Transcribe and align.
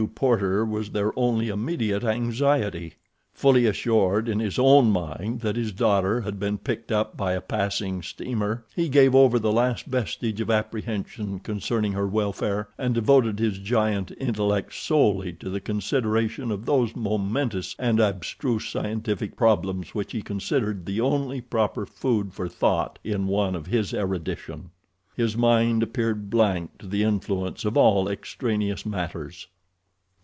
Porter 0.15 0.65
was 0.65 0.89
their 0.89 1.13
only 1.15 1.49
immediate 1.49 2.03
anxiety. 2.03 2.95
Fully 3.33 3.67
assured 3.67 4.27
in 4.27 4.39
his 4.39 4.57
own 4.57 4.89
mind 4.89 5.41
that 5.41 5.55
his 5.55 5.71
daughter 5.71 6.21
had 6.21 6.39
been 6.39 6.57
picked 6.57 6.91
up 6.91 7.15
by 7.15 7.33
a 7.33 7.39
passing 7.41 8.01
steamer, 8.01 8.65
he 8.75 8.89
gave 8.89 9.13
over 9.13 9.37
the 9.37 9.51
last 9.51 9.85
vestige 9.85 10.41
of 10.41 10.49
apprehension 10.49 11.39
concerning 11.39 11.91
her 11.93 12.07
welfare, 12.07 12.67
and 12.79 12.95
devoted 12.95 13.37
his 13.37 13.59
giant 13.59 14.09
intellect 14.19 14.73
solely 14.73 15.33
to 15.33 15.51
the 15.51 15.61
consideration 15.61 16.49
of 16.49 16.65
those 16.65 16.95
momentous 16.95 17.75
and 17.77 17.99
abstruse 17.99 18.69
scientific 18.69 19.35
problems 19.37 19.93
which 19.93 20.13
he 20.13 20.23
considered 20.23 20.87
the 20.87 20.99
only 20.99 21.41
proper 21.41 21.85
food 21.85 22.33
for 22.33 22.49
thought 22.49 22.97
in 23.03 23.27
one 23.27 23.53
of 23.53 23.67
his 23.67 23.93
erudition. 23.93 24.71
His 25.15 25.37
mind 25.37 25.83
appeared 25.83 26.31
blank 26.31 26.79
to 26.79 26.87
the 26.87 27.03
influence 27.03 27.65
of 27.65 27.77
all 27.77 28.09
extraneous 28.09 28.83
matters. 28.83 29.45